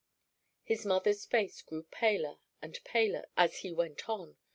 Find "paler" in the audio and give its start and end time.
1.83-2.39, 2.83-3.27